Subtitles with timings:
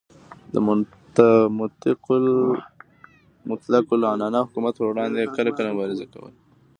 [0.53, 0.55] د
[3.49, 6.31] مطلق العنان حکومت پروړاندې یې کلکه مبارزه کوله.